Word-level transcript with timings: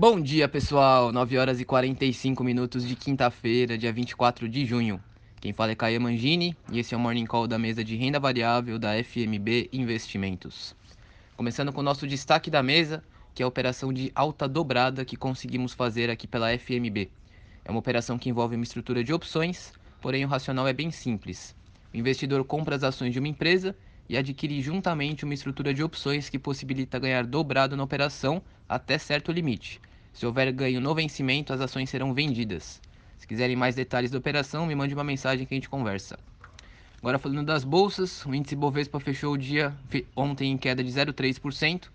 Bom 0.00 0.20
dia, 0.20 0.48
pessoal. 0.48 1.10
9 1.10 1.36
horas 1.38 1.60
e 1.60 1.64
45 1.64 2.44
minutos 2.44 2.86
de 2.86 2.94
quinta-feira, 2.94 3.76
dia 3.76 3.92
24 3.92 4.48
de 4.48 4.64
junho. 4.64 5.02
Quem 5.40 5.52
fala 5.52 5.72
é 5.72 5.74
Caia 5.74 5.98
Mangini 5.98 6.56
e 6.70 6.78
esse 6.78 6.94
é 6.94 6.96
o 6.96 7.00
Morning 7.00 7.26
Call 7.26 7.48
da 7.48 7.58
mesa 7.58 7.82
de 7.82 7.96
renda 7.96 8.20
variável 8.20 8.78
da 8.78 8.92
FMB 9.02 9.68
Investimentos. 9.72 10.72
Começando 11.36 11.72
com 11.72 11.80
o 11.80 11.82
nosso 11.82 12.06
destaque 12.06 12.48
da 12.48 12.62
mesa, 12.62 13.02
que 13.34 13.42
é 13.42 13.44
a 13.44 13.48
operação 13.48 13.92
de 13.92 14.12
alta 14.14 14.46
dobrada 14.46 15.04
que 15.04 15.16
conseguimos 15.16 15.74
fazer 15.74 16.10
aqui 16.10 16.28
pela 16.28 16.56
FMB. 16.56 17.10
É 17.64 17.70
uma 17.72 17.80
operação 17.80 18.16
que 18.16 18.30
envolve 18.30 18.54
uma 18.54 18.62
estrutura 18.62 19.02
de 19.02 19.12
opções, 19.12 19.72
porém 20.00 20.24
o 20.24 20.28
racional 20.28 20.68
é 20.68 20.72
bem 20.72 20.92
simples. 20.92 21.56
O 21.92 21.96
investidor 21.96 22.44
compra 22.44 22.76
as 22.76 22.84
ações 22.84 23.12
de 23.12 23.18
uma 23.18 23.26
empresa 23.26 23.74
e 24.08 24.16
adquire 24.16 24.60
juntamente 24.62 25.24
uma 25.24 25.34
estrutura 25.34 25.74
de 25.74 25.82
opções 25.82 26.28
que 26.28 26.38
possibilita 26.38 26.98
ganhar 26.98 27.26
dobrado 27.26 27.76
na 27.76 27.82
operação 27.82 28.42
até 28.68 28.96
certo 28.98 29.30
limite. 29.30 29.80
Se 30.12 30.24
houver 30.24 30.50
ganho 30.52 30.80
no 30.80 30.94
vencimento, 30.94 31.52
as 31.52 31.60
ações 31.60 31.90
serão 31.90 32.14
vendidas. 32.14 32.80
Se 33.18 33.26
quiserem 33.26 33.56
mais 33.56 33.74
detalhes 33.74 34.10
da 34.10 34.18
operação, 34.18 34.66
me 34.66 34.74
mande 34.74 34.94
uma 34.94 35.04
mensagem 35.04 35.44
que 35.46 35.54
a 35.54 35.56
gente 35.56 35.68
conversa. 35.68 36.18
Agora 36.98 37.18
falando 37.18 37.44
das 37.44 37.62
bolsas, 37.62 38.24
o 38.26 38.34
índice 38.34 38.56
Bovespa 38.56 38.98
fechou 38.98 39.34
o 39.34 39.38
dia 39.38 39.76
ontem 40.16 40.50
em 40.50 40.58
queda 40.58 40.82
de 40.82 40.90
0,3%, 40.90 41.88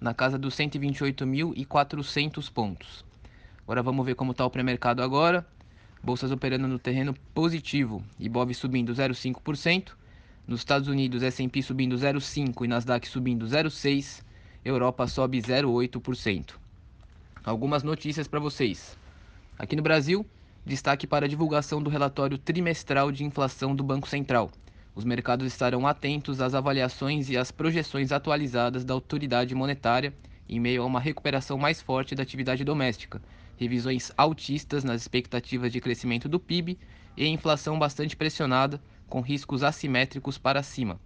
na 0.00 0.12
casa 0.12 0.38
dos 0.38 0.54
128.400 0.56 2.52
pontos. 2.52 3.04
Agora 3.62 3.82
vamos 3.82 4.04
ver 4.04 4.14
como 4.14 4.32
está 4.32 4.44
o 4.44 4.50
pré-mercado 4.50 5.02
agora. 5.02 5.46
Bolsas 6.02 6.32
operando 6.32 6.66
no 6.66 6.78
terreno 6.78 7.14
positivo, 7.34 8.02
Ibov 8.18 8.52
subindo 8.54 8.92
0,5%, 8.92 9.92
nos 10.46 10.60
Estados 10.60 10.88
Unidos, 10.88 11.22
S&P 11.22 11.62
subindo 11.62 11.96
0,5% 11.96 12.64
e 12.64 12.68
Nasdaq 12.68 13.08
subindo 13.08 13.46
0,6%. 13.46 14.22
Europa 14.64 15.06
sobe 15.06 15.40
0,8%. 15.40 16.54
Algumas 17.42 17.82
notícias 17.82 18.28
para 18.28 18.38
vocês. 18.38 18.96
Aqui 19.58 19.74
no 19.74 19.82
Brasil, 19.82 20.26
destaque 20.66 21.06
para 21.06 21.24
a 21.24 21.28
divulgação 21.28 21.82
do 21.82 21.88
relatório 21.88 22.36
trimestral 22.36 23.10
de 23.10 23.24
inflação 23.24 23.74
do 23.74 23.82
Banco 23.82 24.08
Central. 24.08 24.50
Os 24.94 25.04
mercados 25.04 25.46
estarão 25.46 25.86
atentos 25.86 26.40
às 26.40 26.54
avaliações 26.54 27.30
e 27.30 27.38
às 27.38 27.50
projeções 27.50 28.12
atualizadas 28.12 28.84
da 28.84 28.92
autoridade 28.92 29.54
monetária 29.54 30.12
em 30.48 30.58
meio 30.58 30.82
a 30.82 30.86
uma 30.86 30.98
recuperação 30.98 31.56
mais 31.56 31.80
forte 31.80 32.14
da 32.14 32.24
atividade 32.24 32.64
doméstica, 32.64 33.22
revisões 33.56 34.10
altistas 34.16 34.82
nas 34.82 35.00
expectativas 35.00 35.72
de 35.72 35.80
crescimento 35.80 36.28
do 36.28 36.40
PIB 36.40 36.76
e 37.16 37.26
inflação 37.26 37.78
bastante 37.78 38.16
pressionada, 38.16 38.82
com 39.10 39.20
riscos 39.20 39.64
assimétricos 39.64 40.38
para 40.38 40.62
cima. 40.62 40.98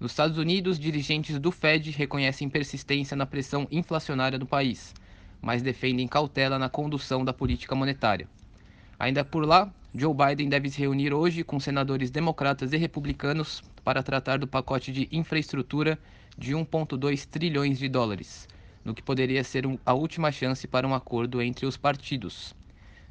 Nos 0.00 0.12
Estados 0.12 0.38
Unidos, 0.38 0.78
dirigentes 0.78 1.38
do 1.38 1.50
Fed 1.50 1.90
reconhecem 1.90 2.48
persistência 2.48 3.16
na 3.16 3.26
pressão 3.26 3.68
inflacionária 3.70 4.38
do 4.38 4.46
país, 4.46 4.94
mas 5.40 5.60
defendem 5.60 6.08
cautela 6.08 6.58
na 6.58 6.68
condução 6.68 7.24
da 7.24 7.32
política 7.32 7.74
monetária. 7.74 8.28
Ainda 8.98 9.24
por 9.24 9.44
lá, 9.44 9.70
Joe 9.94 10.14
Biden 10.14 10.48
deve 10.48 10.70
se 10.70 10.80
reunir 10.80 11.12
hoje 11.12 11.42
com 11.42 11.60
senadores 11.60 12.10
democratas 12.10 12.72
e 12.72 12.76
republicanos 12.76 13.62
para 13.84 14.02
tratar 14.02 14.38
do 14.38 14.46
pacote 14.46 14.92
de 14.92 15.08
infraestrutura 15.12 15.98
de 16.38 16.52
1,2 16.52 17.26
trilhões 17.26 17.78
de 17.78 17.88
dólares, 17.88 18.48
no 18.84 18.94
que 18.94 19.02
poderia 19.02 19.44
ser 19.44 19.64
a 19.84 19.92
última 19.92 20.32
chance 20.32 20.66
para 20.66 20.86
um 20.86 20.94
acordo 20.94 21.42
entre 21.42 21.66
os 21.66 21.76
partidos. 21.76 22.54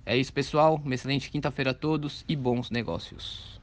É 0.06 0.18
isso, 0.18 0.34
pessoal. 0.34 0.82
Uma 0.84 0.96
excelente 0.96 1.30
quinta-feira 1.30 1.72
a 1.72 1.76
todos 1.76 2.26
e 2.28 2.36
bons 2.36 2.72
negócios. 2.72 3.61